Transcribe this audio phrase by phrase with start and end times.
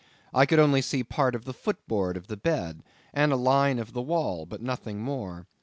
[0.33, 2.81] I could only see part of the foot board of the bed
[3.13, 5.45] and a line of the wall, but nothing more.